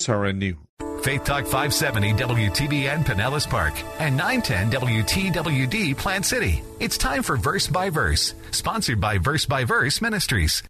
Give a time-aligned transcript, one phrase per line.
[0.00, 0.56] SRN New.
[1.02, 6.62] Faith Talk 570 WTBN Pinellas Park and 910 WTWD Plant City.
[6.80, 10.62] It's time for Verse by Verse, sponsored by Verse by Verse Ministries.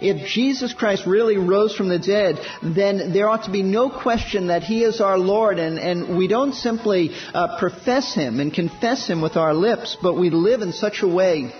[0.00, 4.48] If Jesus Christ really rose from the dead, then there ought to be no question
[4.48, 9.06] that He is our Lord, and, and we don't simply uh, profess Him and confess
[9.06, 11.52] Him with our lips, but we live in such a way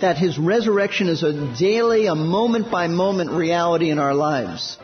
[0.00, 4.78] that His resurrection is a daily, a moment by moment reality in our lives.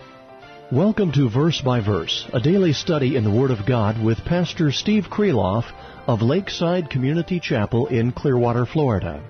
[0.70, 4.72] Welcome to Verse by Verse, a daily study in the Word of God with Pastor
[4.72, 5.64] Steve Kreloff
[6.06, 9.22] of Lakeside Community Chapel in Clearwater, Florida.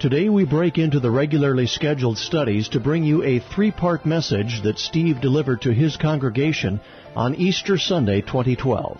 [0.00, 4.78] Today we break into the regularly scheduled studies to bring you a three-part message that
[4.78, 6.78] Steve delivered to his congregation
[7.16, 8.96] on Easter Sunday 2012.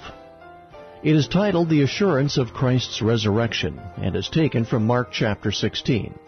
[1.04, 6.19] It is titled The Assurance of Christ's Resurrection and is taken from Mark chapter 16.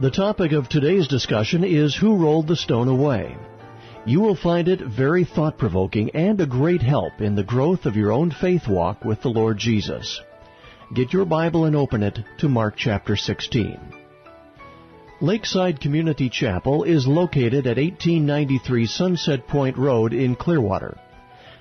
[0.00, 3.36] The topic of today's discussion is Who Rolled the Stone Away?
[4.06, 8.10] You will find it very thought-provoking and a great help in the growth of your
[8.10, 10.22] own faith walk with the Lord Jesus.
[10.94, 13.80] Get your Bible and open it to Mark chapter 16.
[15.22, 20.98] Lakeside Community Chapel is located at 1893 Sunset Point Road in Clearwater.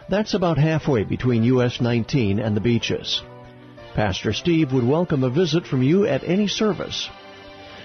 [0.09, 3.21] That's about halfway between US 19 and the beaches.
[3.93, 7.07] Pastor Steve would welcome a visit from you at any service.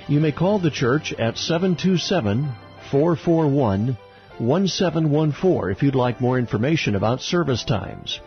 [0.08, 2.52] You may call the church at 727
[2.91, 3.97] 441
[4.39, 8.18] 1714 if you'd like more information about service times.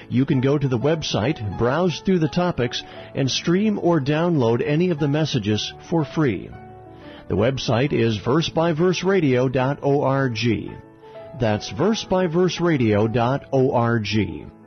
[0.09, 4.89] You can go to the website, browse through the topics, and stream or download any
[4.89, 6.49] of the messages for free.
[7.27, 10.71] The website is versebyverseradio.org.
[11.39, 14.58] That's versebyverseradio.org.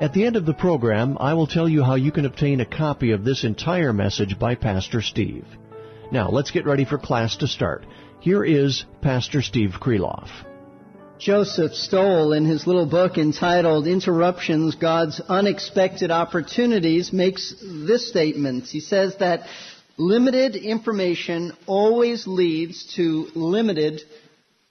[0.00, 2.64] At the end of the program, I will tell you how you can obtain a
[2.64, 5.44] copy of this entire message by Pastor Steve.
[6.10, 7.84] Now, let's get ready for class to start.
[8.20, 10.30] Here is Pastor Steve Kreloff.
[11.18, 18.64] Joseph Stowell, in his little book entitled Interruptions God's Unexpected Opportunities, makes this statement.
[18.68, 19.46] He says that
[19.98, 24.00] limited information always leads to limited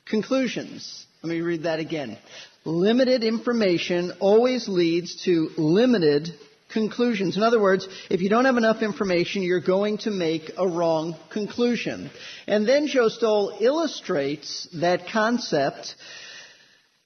[0.07, 1.05] conclusions.
[1.21, 2.17] Let me read that again
[2.65, 6.29] limited information always leads to limited
[6.71, 7.35] conclusions.
[7.35, 11.15] In other words, if you don't have enough information, you're going to make a wrong
[11.31, 12.09] conclusion.
[12.47, 15.95] And then Joe Stowell illustrates that concept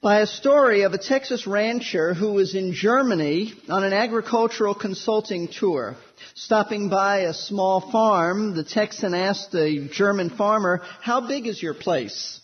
[0.02, 5.48] by a story of a Texas rancher who was in Germany on an agricultural consulting
[5.48, 5.96] tour.
[6.34, 11.72] Stopping by a small farm, the Texan asked the German farmer, how big is your
[11.72, 12.38] place?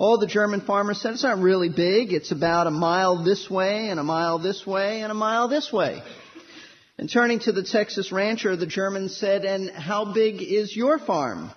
[0.00, 2.12] Oh, the German farmer said, it's not really big.
[2.12, 5.72] It's about a mile this way and a mile this way and a mile this
[5.72, 6.02] way.
[6.98, 11.50] And turning to the Texas rancher, the German said, and how big is your farm?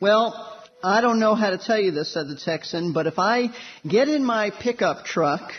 [0.00, 3.48] Well, I don't know how to tell you this, said the Texan, but if I
[3.88, 5.50] get in my pickup truck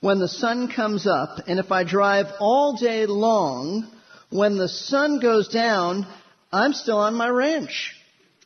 [0.00, 3.86] when the sun comes up, and if I drive all day long,
[4.30, 6.06] when the sun goes down,
[6.50, 7.94] I'm still on my ranch.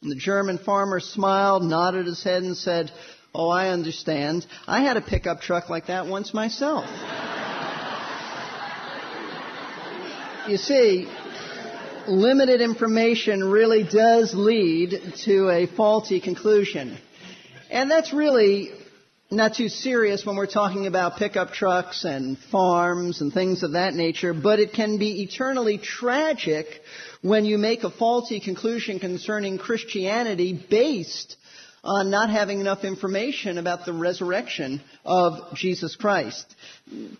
[0.03, 2.93] And the German farmer smiled, nodded his head, and said,
[3.35, 4.47] Oh, I understand.
[4.67, 6.87] I had a pickup truck like that once myself.
[10.49, 11.09] you see,
[12.09, 16.97] limited information really does lead to a faulty conclusion.
[17.71, 18.71] And that's really
[19.31, 23.93] not too serious when we're talking about pickup trucks and farms and things of that
[23.95, 26.67] nature, but it can be eternally tragic
[27.23, 31.37] when you make a faulty conclusion concerning Christianity based
[31.87, 36.53] on not having enough information about the resurrection of Jesus Christ.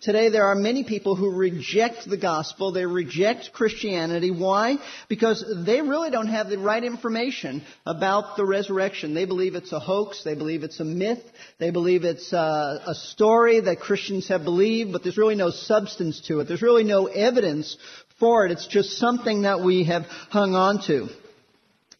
[0.01, 4.29] Today there are many people who reject the gospel, they reject Christianity.
[4.29, 4.77] Why?
[5.07, 9.13] Because they really don't have the right information about the resurrection.
[9.13, 11.23] They believe it's a hoax, they believe it's a myth,
[11.59, 16.21] they believe it's a, a story that Christians have believed, but there's really no substance
[16.27, 16.47] to it.
[16.47, 17.77] There's really no evidence
[18.19, 18.51] for it.
[18.51, 21.07] It's just something that we have hung on to.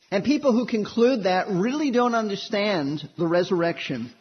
[0.10, 4.12] And people who conclude that really don't understand the resurrection.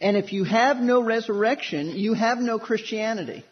[0.00, 3.44] And if you have no resurrection, you have no Christianity.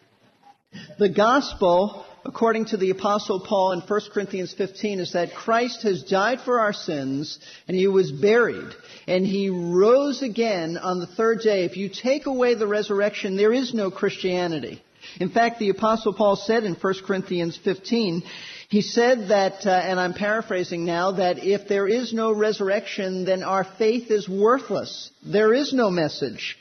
[0.99, 6.03] The gospel, according to the apostle Paul in 1 Corinthians 15, is that Christ has
[6.03, 8.71] died for our sins and he was buried
[9.07, 11.65] and he rose again on the third day.
[11.65, 14.83] If you take away the resurrection, there is no Christianity.
[15.19, 18.21] In fact, the apostle Paul said in 1 Corinthians 15,
[18.69, 23.41] he said that, uh, and I'm paraphrasing now, that if there is no resurrection, then
[23.41, 25.09] our faith is worthless.
[25.25, 26.55] There is no message.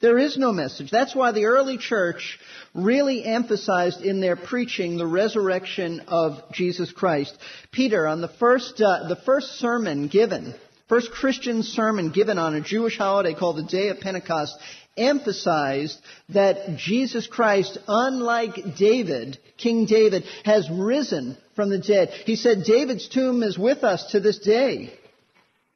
[0.00, 0.90] There is no message.
[0.90, 2.38] That's why the early church
[2.74, 7.36] really emphasized in their preaching the resurrection of Jesus Christ.
[7.70, 10.54] Peter, on the first, uh, the first sermon given,
[10.88, 14.56] first Christian sermon given on a Jewish holiday called the Day of Pentecost,
[15.00, 15.98] emphasized
[16.28, 22.10] that Jesus Christ, unlike David, King David, has risen from the dead.
[22.26, 24.92] He said David's tomb is with us to this day,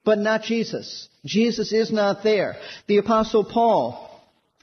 [0.04, 1.08] but not Jesus.
[1.24, 2.56] Jesus is not there.
[2.86, 4.13] The apostle Paul,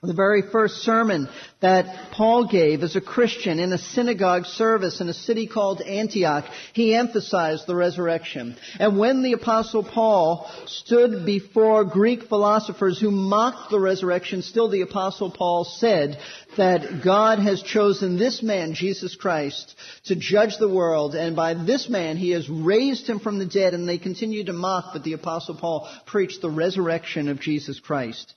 [0.04, 5.08] the very first sermon that Paul gave as a Christian in a synagogue service in
[5.10, 8.58] a city called Antioch, he emphasized the resurrection.
[8.80, 14.82] And when the apostle Paul stood before Greek philosophers who mocked the resurrection, still the
[14.82, 16.18] apostle Paul said
[16.58, 19.76] that God has chosen this man, Jesus Christ,
[20.06, 23.76] to judge the world, and by this man he has raised him from the dead,
[23.76, 28.34] and they continued to mock, but the apostle Paul preached the resurrection of Jesus Christ.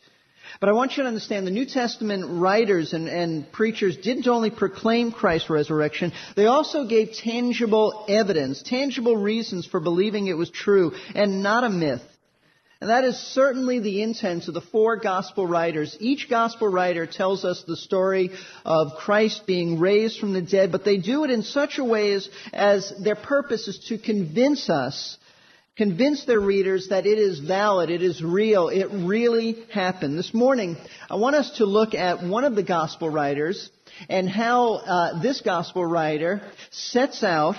[0.61, 4.51] But I want you to understand the New Testament writers and, and, preachers didn't only
[4.51, 10.93] proclaim Christ's resurrection, they also gave tangible evidence, tangible reasons for believing it was true
[11.15, 12.03] and not a myth.
[12.81, 15.97] And that is certainly the intent of the four gospel writers.
[16.01, 18.31] Each gospel writer tells us the story
[18.65, 22.13] of Christ being raised from the dead, but they do it in such a way
[22.13, 25.17] as, as their purpose is to convince us
[25.77, 30.17] convince their readers that it is valid, it is real, it really happened.
[30.17, 30.77] This morning,
[31.11, 33.71] I want us to look at one of the gospel writers
[34.09, 37.57] and how uh, this gospel writer sets out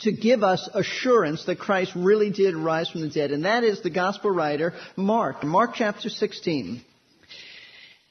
[0.00, 3.82] to give us assurance that Christ really did rise from the dead, and that is
[3.82, 5.44] the gospel writer Mark.
[5.44, 6.82] Mark chapter 16.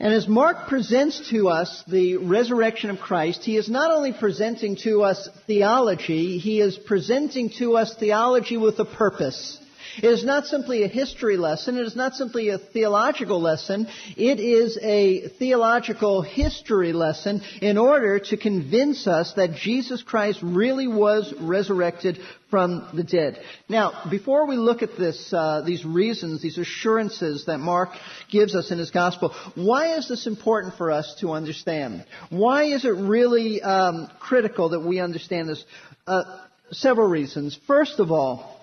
[0.01, 4.77] And as Mark presents to us the resurrection of Christ, he is not only presenting
[4.83, 9.59] to us theology, he is presenting to us theology with a purpose.
[9.97, 11.77] It is not simply a history lesson.
[11.77, 13.87] It is not simply a theological lesson.
[14.15, 20.87] It is a theological history lesson in order to convince us that Jesus Christ really
[20.87, 22.19] was resurrected
[22.49, 23.39] from the dead.
[23.67, 27.89] Now, before we look at this, uh, these reasons, these assurances that Mark
[28.31, 32.05] gives us in his gospel, why is this important for us to understand?
[32.29, 35.63] Why is it really um, critical that we understand this?
[36.07, 36.23] Uh,
[36.71, 37.57] several reasons.
[37.67, 38.58] First of all,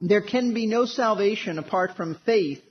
[0.00, 2.62] there can be no salvation apart from faith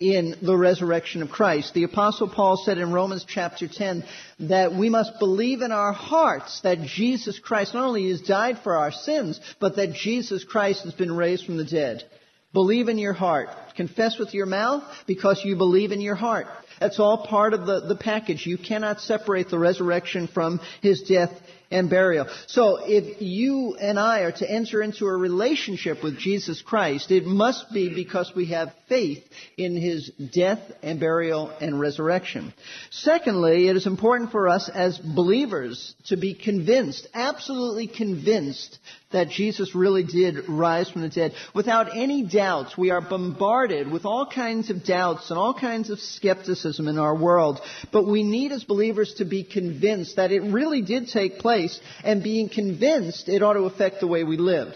[0.00, 1.74] in the resurrection of Christ.
[1.74, 4.04] The apostle Paul said in Romans chapter 10
[4.40, 8.76] that we must believe in our hearts that Jesus Christ not only has died for
[8.76, 12.04] our sins, but that Jesus Christ has been raised from the dead.
[12.52, 13.48] Believe in your heart.
[13.76, 16.46] Confess with your mouth because you believe in your heart.
[16.80, 18.46] That's all part of the, the package.
[18.46, 21.32] You cannot separate the resurrection from his death
[21.70, 22.26] and burial.
[22.46, 27.26] So if you and I are to enter into a relationship with Jesus Christ, it
[27.26, 29.22] must be because we have faith
[29.56, 32.54] in his death and burial and resurrection.
[32.90, 38.78] Secondly, it is important for us as believers to be convinced, absolutely convinced
[39.10, 41.32] that Jesus really did rise from the dead.
[41.54, 45.98] Without any doubts, we are bombarded with all kinds of doubts and all kinds of
[45.98, 47.60] skepticism in our world.
[47.90, 52.22] But we need as believers to be convinced that it really did take place, and
[52.22, 54.74] being convinced, it ought to affect the way we live.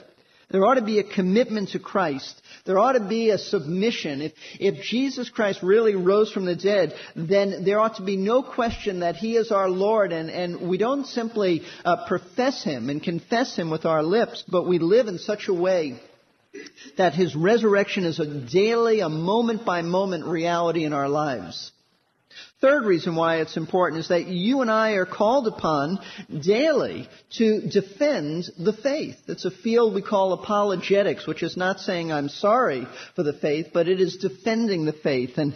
[0.52, 2.40] There ought to be a commitment to Christ.
[2.66, 4.20] There ought to be a submission.
[4.20, 8.42] If, if Jesus Christ really rose from the dead, then there ought to be no
[8.42, 13.02] question that He is our Lord, and, and we don't simply uh, profess Him and
[13.02, 15.98] confess Him with our lips, but we live in such a way
[16.98, 21.72] that His resurrection is a daily, a moment by moment reality in our lives.
[22.60, 25.98] Third reason why it's important is that you and I are called upon
[26.30, 27.08] daily
[27.38, 29.16] to defend the faith.
[29.26, 32.86] It's a field we call apologetics, which is not saying I'm sorry
[33.16, 35.38] for the faith, but it is defending the faith.
[35.38, 35.54] And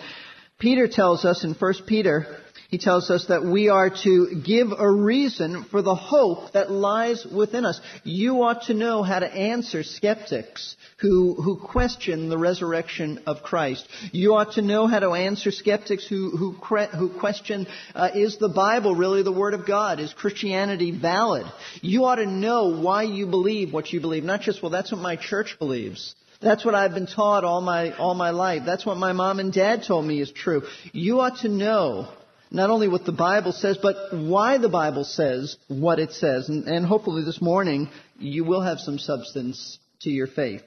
[0.59, 4.91] Peter tells us in 1 Peter He tells us that we are to give a
[4.91, 7.81] reason for the hope that lies within us.
[8.03, 13.87] You ought to know how to answer skeptics who, who question the resurrection of Christ.
[14.13, 18.49] You ought to know how to answer skeptics who, who, who question, uh, is the
[18.49, 20.01] Bible really the Word of God?
[20.01, 21.47] Is Christianity valid?
[21.83, 24.25] You ought to know why you believe what you believe.
[24.25, 26.15] Not just, well, that's what my church believes.
[26.41, 28.63] That's what I've been taught all my, all my life.
[28.67, 30.63] That's what my mom and dad told me is true.
[30.93, 32.09] You ought to know
[32.51, 36.49] not only what the Bible says, but why the Bible says what it says.
[36.49, 37.89] And, and hopefully this morning
[38.19, 40.63] you will have some substance to your faith.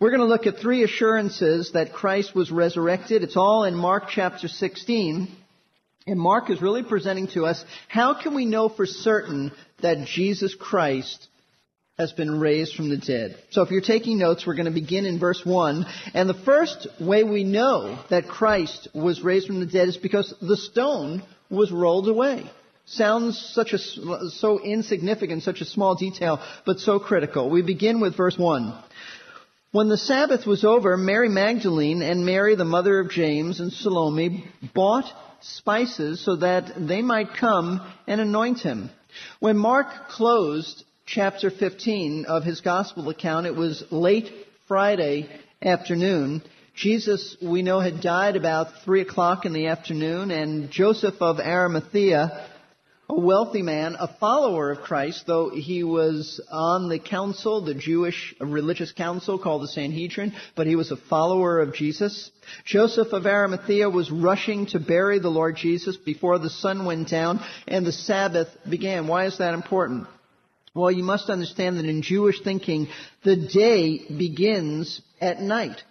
[0.00, 3.22] We're going to look at three assurances that Christ was resurrected.
[3.22, 5.28] It's all in Mark chapter 16.
[6.06, 10.54] And Mark is really presenting to us how can we know for certain that Jesus
[10.54, 11.26] Christ
[11.98, 13.36] has been raised from the dead.
[13.50, 15.84] So if you're taking notes, we're going to begin in verse 1.
[16.14, 20.32] And the first way we know that Christ was raised from the dead is because
[20.40, 22.48] the stone was rolled away.
[22.86, 27.50] Sounds such a, so insignificant, such a small detail, but so critical.
[27.50, 28.80] We begin with verse 1.
[29.72, 34.46] When the Sabbath was over, Mary Magdalene and Mary, the mother of James, and Salome
[34.72, 35.04] bought
[35.40, 38.90] spices so that they might come and anoint him.
[39.40, 43.46] When Mark closed chapter 15 of his gospel account.
[43.46, 44.30] It was late
[44.66, 45.26] Friday
[45.62, 46.42] afternoon.
[46.74, 52.46] Jesus, we know, had died about 3 o'clock in the afternoon, and Joseph of Arimathea,
[53.08, 58.34] a wealthy man, a follower of Christ, though he was on the council, the Jewish
[58.38, 62.30] religious council called the Sanhedrin, but he was a follower of Jesus.
[62.66, 67.40] Joseph of Arimathea was rushing to bury the Lord Jesus before the sun went down
[67.66, 69.08] and the Sabbath began.
[69.08, 70.06] Why is that important?
[70.78, 72.86] Well, you must understand that in Jewish thinking,
[73.24, 75.82] the day begins at night.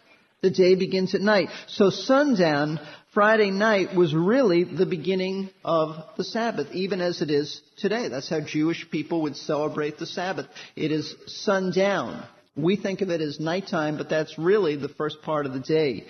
[0.41, 1.49] The day begins at night.
[1.67, 2.79] So sundown,
[3.13, 8.07] Friday night, was really the beginning of the Sabbath, even as it is today.
[8.07, 10.45] That's how Jewish people would celebrate the Sabbath.
[10.77, 12.25] It is sundown.
[12.55, 16.05] We think of it as nighttime, but that's really the first part of the day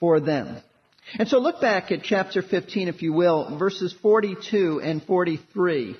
[0.00, 0.56] for them.
[1.18, 5.96] And so look back at chapter 15, if you will, verses 42 and 43.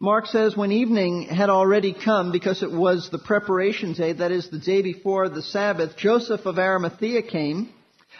[0.00, 4.48] Mark says, when evening had already come, because it was the preparation day, that is
[4.48, 7.70] the day before the Sabbath, Joseph of Arimathea came,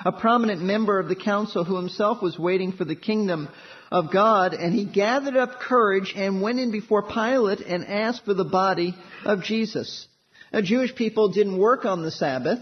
[0.05, 3.49] a prominent member of the council who himself was waiting for the kingdom
[3.93, 8.35] of God, and he gathered up courage and went in before Pilate and asked for
[8.35, 10.09] the body of Jesus.
[10.53, 12.59] Now, Jewish people didn't work on the Sabbath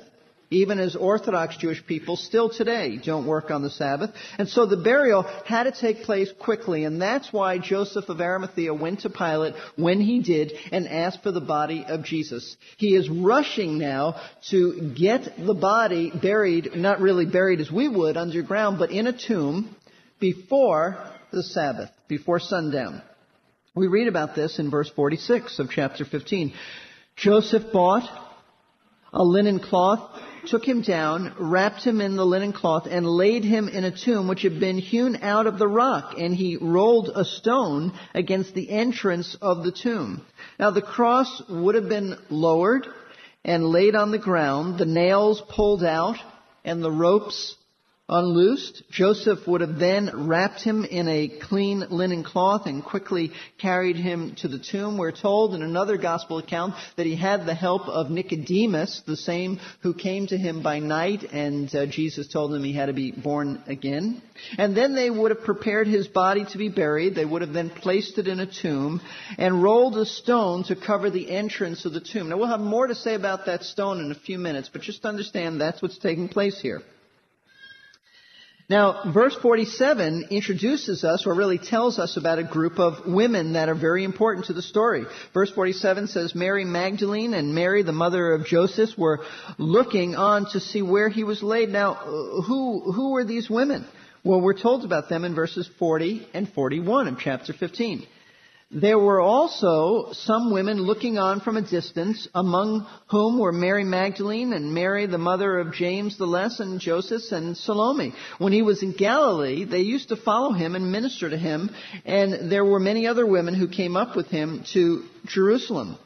[0.50, 4.10] even as Orthodox Jewish people still today don't work on the Sabbath.
[4.38, 8.72] And so the burial had to take place quickly, and that's why Joseph of Arimathea
[8.72, 12.56] went to Pilate when he did and asked for the body of Jesus.
[12.76, 18.16] He is rushing now to get the body buried, not really buried as we would
[18.16, 19.74] underground, but in a tomb
[20.20, 20.96] before
[21.32, 23.02] the Sabbath, before sundown.
[23.74, 26.54] We read about this in verse 46 of chapter 15.
[27.16, 28.08] Joseph bought
[29.12, 33.68] a linen cloth took him down, wrapped him in the linen cloth, and laid him
[33.68, 37.24] in a tomb which had been hewn out of the rock, and he rolled a
[37.24, 40.24] stone against the entrance of the tomb.
[40.58, 42.86] Now the cross would have been lowered
[43.44, 46.16] and laid on the ground, the nails pulled out,
[46.64, 47.56] and the ropes
[48.08, 48.84] unloosed.
[48.90, 54.36] Joseph would have then wrapped him in a clean linen cloth and quickly carried him
[54.36, 54.96] to the tomb.
[54.96, 59.58] We're told in another gospel account that he had the help of Nicodemus, the same
[59.82, 63.10] who came to him by night, and uh, Jesus told him he had to be
[63.10, 64.22] born again.
[64.56, 67.16] And then they would have prepared his body to be buried.
[67.16, 69.00] They would have then placed it in a tomb
[69.36, 72.28] and rolled a stone to cover the entrance of the tomb.
[72.28, 75.04] Now we'll have more to say about that stone in a few minutes, but just
[75.04, 76.82] understand that's what's taking place here.
[78.68, 83.68] Now, verse 47 introduces us, or really tells us about a group of women that
[83.68, 85.04] are very important to the story.
[85.32, 89.20] Verse 47 says, Mary Magdalene and Mary, the mother of Joseph, were
[89.56, 91.68] looking on to see where he was laid.
[91.68, 93.86] Now, who, who were these women?
[94.24, 98.04] Well, we're told about them in verses 40 and 41 of chapter 15.
[98.70, 104.52] There were also some women looking on from a distance, among whom were Mary Magdalene
[104.52, 108.12] and Mary, the mother of James the Less, and Joseph and Salome.
[108.38, 111.70] When he was in Galilee, they used to follow him and minister to him,
[112.04, 115.96] and there were many other women who came up with him to Jerusalem.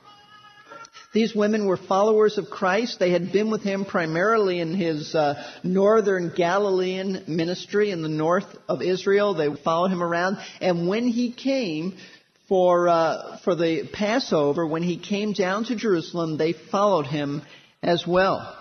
[1.14, 2.98] These women were followers of Christ.
[2.98, 8.46] They had been with him primarily in his uh, northern Galilean ministry in the north
[8.68, 9.34] of Israel.
[9.34, 10.38] They followed him around.
[10.60, 11.96] And when he came
[12.50, 17.42] for, uh, for the Passover, when he came down to Jerusalem, they followed him
[17.80, 18.58] as well.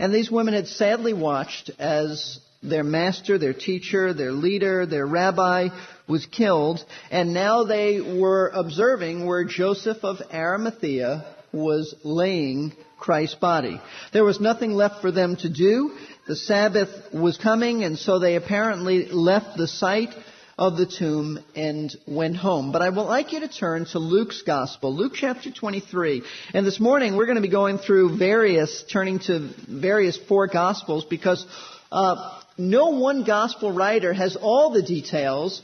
[0.00, 5.68] And these women had sadly watched as their master, their teacher, their leader, their rabbi
[6.08, 13.80] was killed, and now they were observing where Joseph of Arimathea was laying Christ's body.
[14.12, 15.96] There was nothing left for them to do.
[16.26, 20.12] The Sabbath was coming, and so they apparently left the site
[20.58, 22.72] of the tomb and went home.
[22.72, 26.22] But I would like you to turn to Luke's Gospel, Luke chapter 23.
[26.52, 31.04] And this morning we're going to be going through various, turning to various four Gospels
[31.04, 31.44] because
[31.90, 35.60] uh, no one gospel writer has all the details,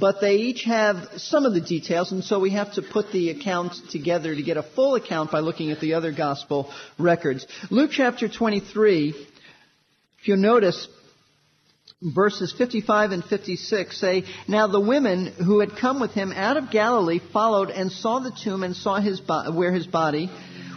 [0.00, 3.30] but they each have some of the details, and so we have to put the
[3.30, 7.46] account together to get a full account by looking at the other gospel records.
[7.70, 10.88] Luke chapter 23, if you notice,
[12.02, 16.70] verses 55 and 56 say, Now the women who had come with him out of
[16.70, 20.30] Galilee followed and saw the tomb and saw his bo- where his body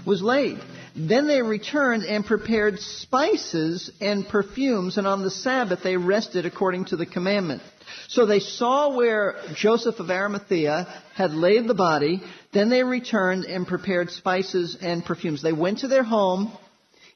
[0.06, 0.60] was laid.
[0.96, 6.86] Then they returned and prepared spices and perfumes, and on the Sabbath they rested according
[6.86, 7.64] to the commandment.
[8.10, 12.22] So they saw where Joseph of Arimathea had laid the body.
[12.52, 15.42] Then they returned and prepared spices and perfumes.
[15.42, 16.56] They went to their home.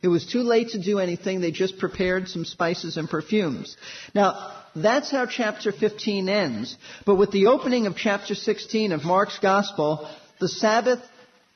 [0.02, 1.42] It was too late to do anything.
[1.42, 3.76] They just prepared some spices and perfumes.
[4.14, 6.78] Now, that's how chapter 15 ends.
[7.06, 10.08] But with the opening of chapter 16 of Mark's Gospel,
[10.40, 11.00] the Sabbath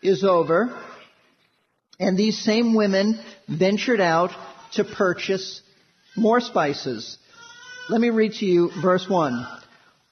[0.02, 0.76] is over.
[2.00, 4.32] And these same women ventured out
[4.74, 5.62] to purchase
[6.16, 7.18] more spices.
[7.90, 9.46] Let me read to you verse 1.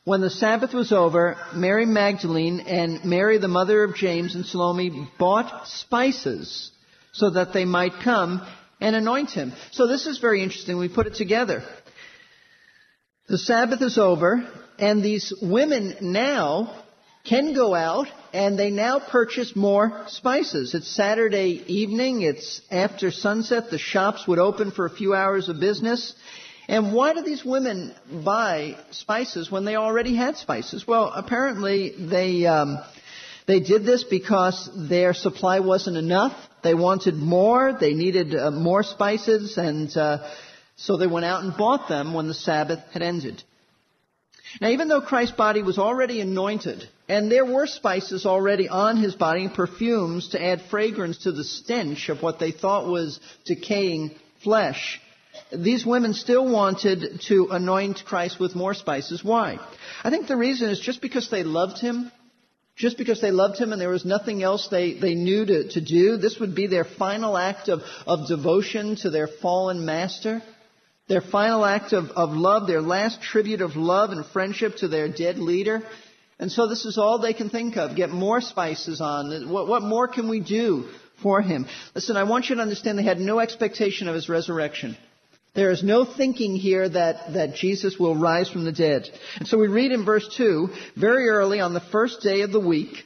[0.04, 5.08] When the Sabbath was over, Mary Magdalene and Mary the mother of James and Salome
[5.18, 6.72] bought spices
[7.12, 8.46] so that they might come
[8.82, 9.54] and anoint him.
[9.72, 10.78] So this is very interesting.
[10.78, 11.64] We put it together.
[13.28, 14.48] The Sabbath is over,
[14.80, 16.84] and these women now
[17.26, 20.74] can go out and they now purchase more spices.
[20.74, 22.22] It's Saturday evening.
[22.22, 23.70] It's after sunset.
[23.70, 26.14] The shops would open for a few hours of business.
[26.68, 30.88] And why do these women buy spices when they already had spices?
[30.88, 32.80] Well, apparently they um,
[33.48, 36.38] they did this because their supply wasn't enough.
[36.64, 37.78] They wanted more.
[37.80, 40.30] They needed uh, more spices, and uh,
[40.76, 43.44] so they went out and bought them when the Sabbath had ended.
[44.60, 49.16] Now, even though Christ's body was already anointed, and there were spices already on his
[49.16, 54.12] body, perfumes to add fragrance to the stench of what they thought was decaying
[54.44, 55.00] flesh,
[55.52, 59.24] these women still wanted to anoint Christ with more spices.
[59.24, 59.60] Why?
[60.04, 62.12] I think the reason is just because they loved him.
[62.80, 65.82] Just because they loved him and there was nothing else they, they knew to, to
[65.82, 66.18] do.
[66.18, 70.42] This would be their final act of, of devotion to their fallen master
[71.10, 75.10] their final act of, of love, their last tribute of love and friendship to their
[75.10, 75.82] dead leader.
[76.38, 77.96] And so this is all they can think of.
[77.96, 79.50] Get more spices on.
[79.50, 80.88] What, what more can we do
[81.22, 81.66] for him?
[81.96, 84.96] Listen, I want you to understand they had no expectation of his resurrection.
[85.56, 89.10] There is no thinking here that, that Jesus will rise from the dead.
[89.38, 92.60] And so we read in verse 2, very early on the first day of the
[92.60, 93.04] week,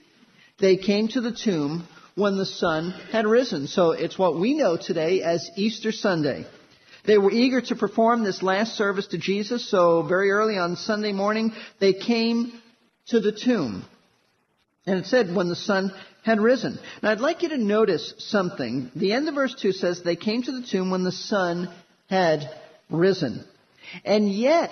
[0.59, 3.67] they came to the tomb when the sun had risen.
[3.67, 6.45] So it's what we know today as Easter Sunday.
[7.05, 11.11] They were eager to perform this last service to Jesus, so very early on Sunday
[11.11, 12.53] morning, they came
[13.07, 13.85] to the tomb.
[14.85, 15.91] And it said, when the sun
[16.23, 16.79] had risen.
[17.01, 18.91] Now I'd like you to notice something.
[18.95, 21.73] The end of verse 2 says, they came to the tomb when the sun
[22.09, 22.49] had
[22.89, 23.43] risen.
[24.05, 24.71] And yet,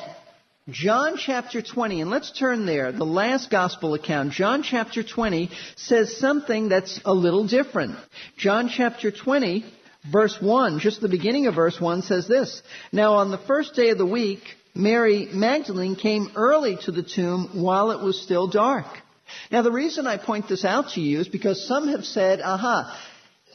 [0.69, 6.17] John chapter 20, and let's turn there, the last gospel account, John chapter 20 says
[6.17, 7.97] something that's a little different.
[8.37, 9.65] John chapter 20
[10.09, 12.63] Verse 1, just the beginning of verse 1 says this.
[12.91, 14.41] Now on the first day of the week,
[14.73, 18.87] Mary Magdalene came early to the tomb while it was still dark.
[19.51, 22.97] Now the reason I point this out to you is because some have said, aha,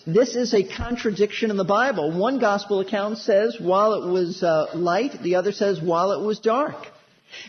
[0.06, 2.16] this is a contradiction in the Bible.
[2.16, 6.38] One gospel account says while it was uh, light, the other says while it was
[6.38, 6.76] dark.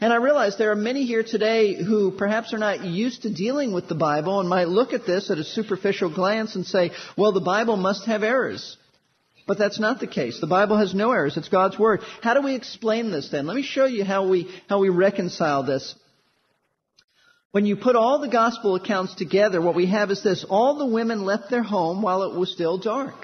[0.01, 3.73] And I realize there are many here today who perhaps are not used to dealing
[3.73, 7.31] with the Bible and might look at this at a superficial glance and say, well,
[7.31, 8.75] the Bible must have errors.
[9.45, 10.41] But that's not the case.
[10.41, 11.37] The Bible has no errors.
[11.37, 12.01] It's God's Word.
[12.21, 13.45] How do we explain this then?
[13.45, 15.95] Let me show you how we, how we reconcile this.
[17.51, 20.45] When you put all the gospel accounts together, what we have is this.
[20.47, 23.15] All the women left their home while it was still dark.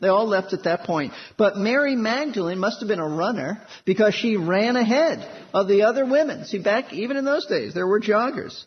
[0.00, 1.12] They all left at that point.
[1.38, 6.04] But Mary Magdalene must have been a runner because she ran ahead of the other
[6.04, 6.44] women.
[6.44, 8.64] See, back even in those days, there were joggers.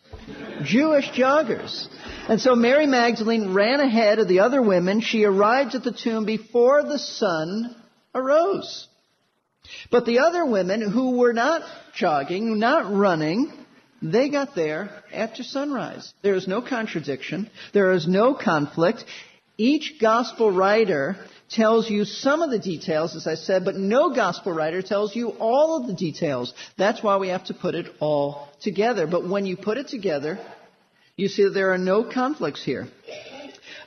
[0.64, 1.88] Jewish joggers.
[2.28, 5.02] And so Mary Magdalene ran ahead of the other women.
[5.02, 7.76] She arrived at the tomb before the sun
[8.16, 8.88] arose.
[9.92, 11.62] But the other women who were not
[11.94, 13.52] jogging, not running,
[14.02, 16.14] they got there after sunrise.
[16.22, 17.50] There is no contradiction.
[17.74, 19.06] There is no conflict.
[19.58, 21.18] Each gospel writer
[21.50, 25.30] tells you some of the details, as I said, but no gospel writer tells you
[25.30, 26.54] all of the details.
[26.78, 29.08] That's why we have to put it all together.
[29.08, 30.38] But when you put it together,
[31.16, 32.88] you see that there are no conflicts here.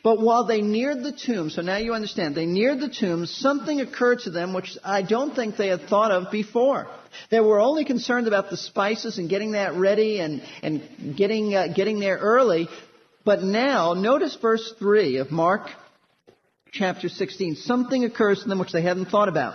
[0.03, 3.81] But while they neared the tomb, so now you understand, they neared the tomb, something
[3.81, 6.89] occurred to them which I don't think they had thought of before.
[7.31, 11.69] They were only concerned about the spices and getting that ready and, and getting, uh,
[11.75, 12.69] getting there early.
[13.25, 15.69] But now, notice verse 3 of Mark
[16.73, 17.57] chapter 16.
[17.57, 19.55] Something occurs to them which they hadn't thought about.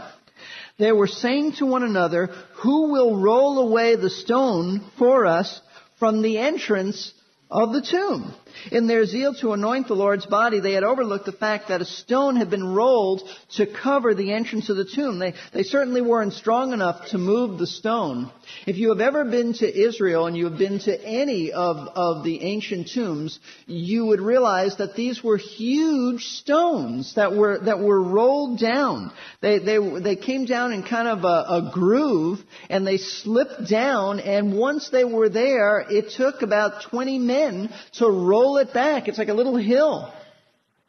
[0.77, 2.27] They were saying to one another,
[2.62, 5.62] Who will roll away the stone for us
[5.97, 7.13] from the entrance
[7.49, 8.34] of the tomb?
[8.71, 11.85] In their zeal to anoint the Lord's body, they had overlooked the fact that a
[11.85, 13.21] stone had been rolled
[13.55, 15.19] to cover the entrance of the tomb.
[15.19, 18.31] They, they certainly weren't strong enough to move the stone.
[18.65, 22.23] If you have ever been to Israel and you have been to any of, of
[22.23, 28.01] the ancient tombs, you would realize that these were huge stones that were, that were
[28.01, 29.11] rolled down.
[29.41, 32.39] They, they, they came down in kind of a, a groove
[32.69, 38.09] and they slipped down and once they were there, it took about 20 men to
[38.09, 39.08] roll roll it back.
[39.08, 40.13] It's like a little hill.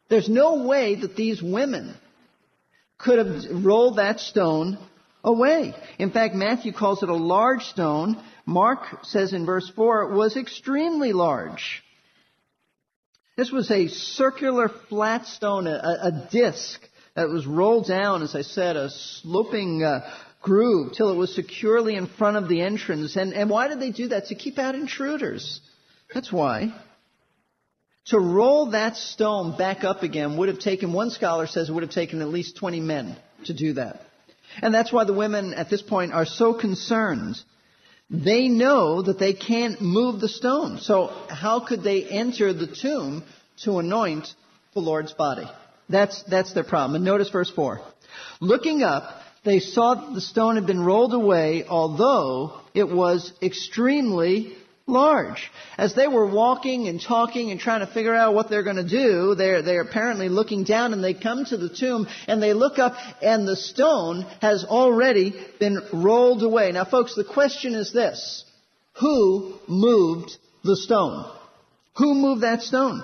[0.09, 1.95] There's no way that these women
[2.97, 4.77] could have rolled that stone
[5.23, 5.73] away.
[5.97, 8.21] In fact, Matthew calls it a large stone.
[8.45, 11.83] Mark says in verse 4 it was extremely large.
[13.35, 16.79] This was a circular flat stone, a, a disc
[17.15, 20.09] that was rolled down, as I said, a sloping uh,
[20.41, 23.15] groove till it was securely in front of the entrance.
[23.15, 24.27] And, and why did they do that?
[24.27, 25.59] To keep out intruders.
[26.13, 26.73] That's why.
[28.09, 31.83] To roll that stone back up again would have taken, one scholar says it would
[31.83, 34.01] have taken at least 20 men to do that.
[34.61, 37.35] And that's why the women at this point are so concerned.
[38.09, 40.79] They know that they can't move the stone.
[40.79, 43.23] So how could they enter the tomb
[43.63, 44.33] to anoint
[44.73, 45.49] the Lord's body?
[45.89, 46.95] That's, that's their problem.
[46.95, 47.81] And notice verse 4.
[48.39, 54.56] Looking up, they saw that the stone had been rolled away, although it was extremely
[54.87, 55.51] large.
[55.77, 58.87] As they were walking and talking and trying to figure out what they're going to
[58.87, 62.79] do, they're, they're apparently looking down and they come to the tomb and they look
[62.79, 66.71] up and the stone has already been rolled away.
[66.71, 68.45] Now folks, the question is this.
[68.99, 71.31] Who moved the stone?
[71.97, 73.03] Who moved that stone?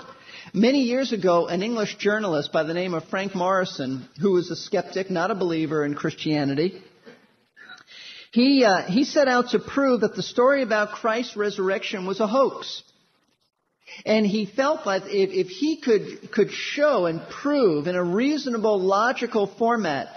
[0.54, 4.56] Many years ago, an English journalist by the name of Frank Morison, who was a
[4.56, 6.82] skeptic, not a believer in Christianity,
[8.34, 12.26] he, uh, he set out to prove that the story about Christ's resurrection was a
[12.26, 12.82] hoax.
[14.08, 18.80] And he felt that if, if he could, could show and prove in a reasonable,
[18.80, 20.08] logical format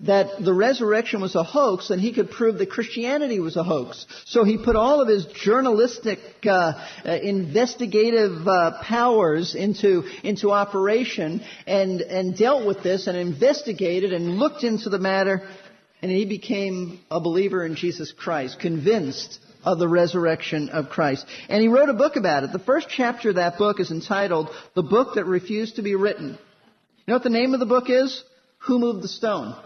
[0.00, 4.06] that the resurrection was a hoax, then he could prove that Christianity was a hoax.
[4.26, 11.42] So he put all of his journalistic, uh, uh, investigative uh, powers into into operation
[11.66, 15.48] and and dealt with this and investigated and looked into the matter
[16.04, 21.24] and he became a believer in Jesus Christ, convinced of the resurrection of Christ.
[21.48, 22.52] And he wrote a book about it.
[22.52, 26.32] The first chapter of that book is entitled The Book That Refused to Be Written.
[26.32, 26.36] You
[27.08, 28.22] know what the name of the book is?
[28.66, 29.56] Who Moved the Stone?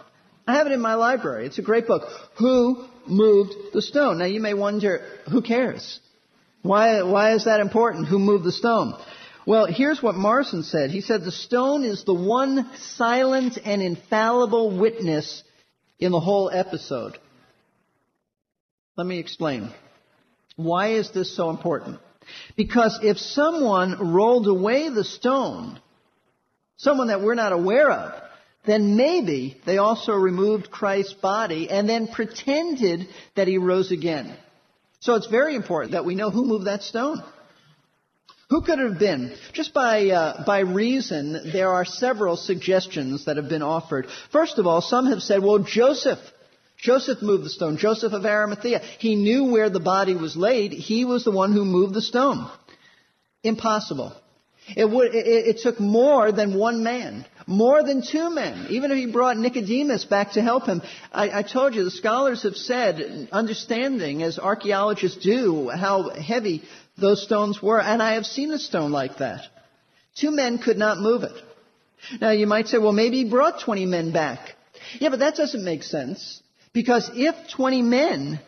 [0.46, 1.44] I have it in my library.
[1.44, 2.04] It's a great book.
[2.38, 4.18] Who moved the stone?
[4.18, 5.98] Now you may wonder, who cares?
[6.62, 8.06] Why, why is that important?
[8.06, 8.94] Who moved the stone?
[9.44, 10.92] Well, here's what Morison said.
[10.92, 15.42] He said the stone is the one silent and infallible witness
[15.98, 17.18] in the whole episode.
[18.96, 19.70] Let me explain.
[20.56, 22.00] Why is this so important?
[22.56, 25.80] Because if someone rolled away the stone,
[26.76, 28.22] someone that we're not aware of,
[28.66, 34.36] then maybe they also removed Christ's body and then pretended that he rose again.
[35.00, 37.22] So it's very important that we know who moved that stone.
[38.50, 39.34] Who could it have been?
[39.52, 44.06] Just by, uh, by reason, there are several suggestions that have been offered.
[44.32, 46.18] First of all, some have said, well, Joseph.
[46.78, 47.76] Joseph moved the stone.
[47.76, 48.78] Joseph of Arimathea.
[48.98, 50.72] He knew where the body was laid.
[50.72, 52.50] He was the one who moved the stone.
[53.42, 54.14] Impossible.
[54.76, 58.66] It, would, it, it took more than one man, more than two men.
[58.70, 60.82] Even if he brought Nicodemus back to help him,
[61.12, 66.62] I, I told you the scholars have said, understanding as archaeologists do how heavy
[66.98, 69.42] those stones were, and I have seen a stone like that.
[70.16, 71.42] Two men could not move it.
[72.20, 74.54] Now you might say, well, maybe he brought 20 men back.
[74.98, 76.42] Yeah, but that doesn't make sense.
[76.72, 78.40] Because if 20 men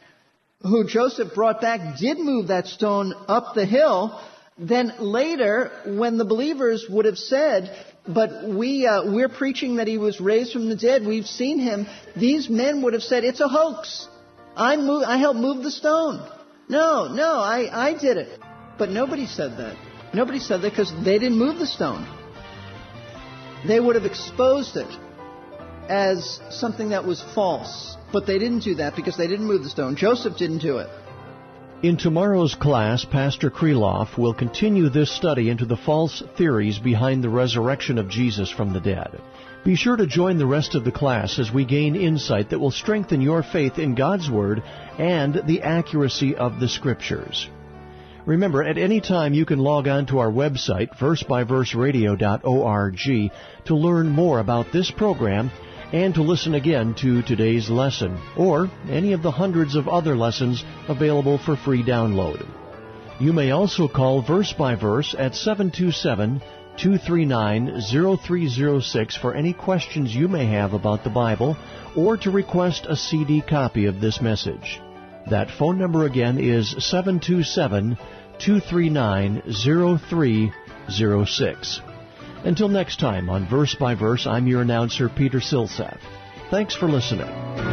[0.62, 4.20] who Joseph brought back did move that stone up the hill,
[4.58, 7.74] then later, when the believers would have said,
[8.06, 11.86] but we, uh, we're preaching that he was raised from the dead, we've seen him,
[12.16, 14.06] these men would have said, it's a hoax.
[14.56, 16.28] I, move, I helped move the stone.
[16.70, 18.40] No, no, I, I did it.
[18.78, 19.76] But nobody said that.
[20.14, 22.06] Nobody said that because they didn't move the stone.
[23.66, 24.90] They would have exposed it.
[25.90, 27.96] as something that was false.
[28.12, 29.96] But they didn't do that because they didn't move the stone.
[29.96, 30.88] Joseph didn't do it.
[31.82, 37.30] In tomorrow's class, Pastor Kreloff will continue this study into the false theories behind the
[37.30, 39.20] resurrection of Jesus from the dead.
[39.62, 42.70] Be sure to join the rest of the class as we gain insight that will
[42.70, 44.62] strengthen your faith in God's Word
[44.98, 47.46] and the accuracy of the Scriptures.
[48.24, 53.32] Remember, at any time you can log on to our website, versebyverseradio.org,
[53.66, 55.50] to learn more about this program
[55.92, 60.64] and to listen again to today's lesson or any of the hundreds of other lessons
[60.88, 62.46] available for free download.
[63.18, 66.40] You may also call Verse by Verse at 727
[66.76, 71.56] 239 0306 for any questions you may have about the Bible
[71.96, 74.80] or to request a CD copy of this message.
[75.28, 77.96] That phone number again is 727
[78.38, 81.80] 239 0306.
[82.44, 86.00] Until next time on Verse by Verse, I'm your announcer, Peter Silseth.
[86.50, 87.69] Thanks for listening.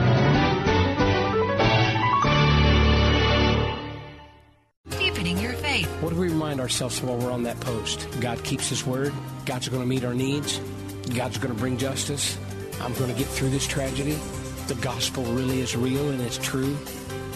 [6.67, 8.05] Ourselves while we're on that post?
[8.19, 9.13] God keeps His word.
[9.45, 10.59] God's going to meet our needs.
[11.15, 12.37] God's going to bring justice.
[12.81, 14.19] I'm going to get through this tragedy.
[14.67, 16.77] The gospel really is real and it's true.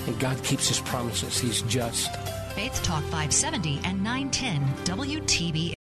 [0.05, 1.39] And God keeps His promises.
[1.39, 2.13] He's just.
[2.55, 5.80] Faith Talk 570 and 910 WTB.